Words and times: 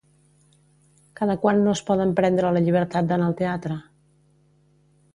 Cada 1.19 1.35
quant 1.43 1.61
no 1.67 1.75
es 1.77 1.85
poden 1.91 2.15
prendre 2.21 2.51
la 2.57 2.65
llibertat 2.69 3.13
d'anar 3.13 3.31
al 3.31 3.39
teatre? 3.45 3.81